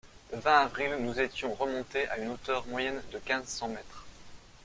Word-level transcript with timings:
Le 0.33 0.39
vingt 0.39 0.61
avril, 0.63 0.95
nous 1.01 1.19
étions 1.19 1.53
remontés 1.53 2.07
à 2.07 2.17
une 2.17 2.29
hauteur 2.31 2.65
moyenne 2.65 3.03
de 3.11 3.19
quinze 3.19 3.45
cents 3.45 3.67
mètres. 3.67 4.07